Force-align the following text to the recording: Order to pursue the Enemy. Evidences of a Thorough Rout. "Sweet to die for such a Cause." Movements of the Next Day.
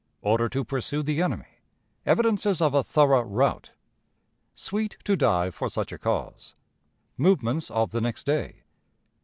Order 0.23 0.49
to 0.49 0.65
pursue 0.65 1.03
the 1.03 1.21
Enemy. 1.21 1.45
Evidences 2.07 2.59
of 2.59 2.73
a 2.73 2.81
Thorough 2.81 3.21
Rout. 3.21 3.73
"Sweet 4.55 4.97
to 5.03 5.15
die 5.15 5.51
for 5.51 5.69
such 5.69 5.91
a 5.91 5.99
Cause." 5.99 6.55
Movements 7.17 7.69
of 7.69 7.91
the 7.91 8.01
Next 8.01 8.23
Day. 8.25 8.63